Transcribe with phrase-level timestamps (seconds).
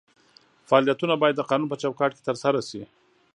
[0.69, 2.81] فعالیتونه باید د قانون په چوکاټ کې ترسره شي.